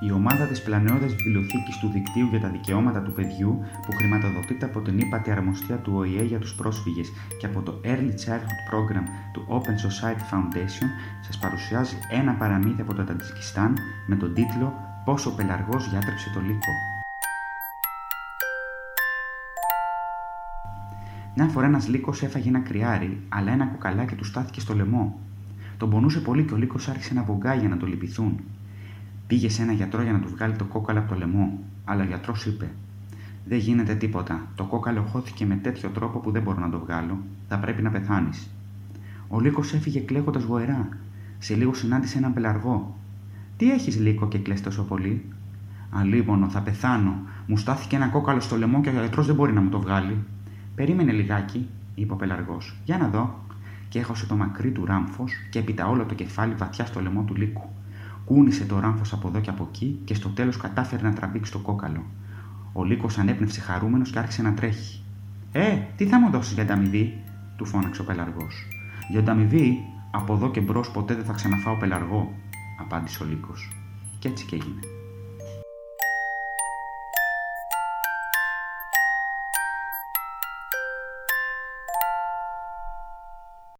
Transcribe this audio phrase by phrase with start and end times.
[0.00, 4.80] Η ομάδα της πλανεώδες βιβλιοθήκη του Δικτύου για τα Δικαιώματα του Παιδιού, που χρηματοδοτείται από
[4.80, 9.46] την ύπατη αρμοστία του ΟΗΕ για τους πρόσφυγες και από το Early Childhood Program του
[9.48, 10.88] Open Society Foundation,
[11.20, 16.40] σας παρουσιάζει ένα παραμύθι από το Τατζικιστάν με τον τίτλο Πόσο ο πελαργός διάτρεψε το
[16.40, 16.72] λύκο.
[21.34, 25.18] Μια φορά ένας λύκος έφαγε ένα κρυάρι, αλλά ένα κοκαλάκι του στάθηκε στο λαιμό.
[25.76, 28.40] Τον πονούσε πολύ και ο λύκος άρχισε να βογκάει για να το λυπηθούν.
[29.32, 32.06] Πήγε σε ένα γιατρό για να του βγάλει το κόκαλο από το λαιμό, αλλά ο
[32.06, 32.70] γιατρός είπε:
[33.44, 34.46] Δεν γίνεται τίποτα.
[34.54, 37.18] Το κόκαλο χώθηκε με τέτοιο τρόπο που δεν μπορώ να το βγάλω.
[37.48, 38.50] Θα πρέπει να πεθάνεις.
[39.28, 40.88] Ο Λύκος έφυγε κλαίγοντας γοερά.
[41.38, 42.96] Σε λίγο συνάντησε έναν πελαργό.
[43.56, 45.24] Τι έχεις, Λύκο, και κλαις τόσο πολύ;
[45.90, 47.14] Αλίμονο, θα πεθάνω.
[47.46, 50.24] Μου στάθηκε ένα κόκαλο στο λαιμό και ο γιατρός δεν μπορεί να μου το βγάλει.
[50.74, 52.76] Περίμενε λιγάκι, είπε ο πελαργός.
[52.84, 53.44] Για να δω.
[53.88, 57.34] Και έχωσε το μακρύ του ράμφος και έπειτα όλο το κεφάλι βαθιά στο λαιμό του
[57.34, 57.68] λύκου.
[58.34, 61.58] Κούνησε το ράμφος από εδώ και από εκεί και στο τέλος κατάφερε να τραβήξει το
[61.58, 62.04] κόκαλο.
[62.72, 65.02] Ο λύκος ανέπνευσε χαρούμενος και άρχισε να τρέχει.
[65.52, 67.20] Ε, τι θα μου δώσεις για ανταμοιβή,
[67.56, 68.66] του φώναξε ο πελαργός.
[69.10, 69.78] Για ανταμοιβή,
[70.10, 72.32] από εδώ και μπρος ποτέ δεν θα ξαναφάω πελαργό,
[72.80, 73.70] απάντησε ο λύκος.
[74.18, 74.80] Και έτσι και έγινε.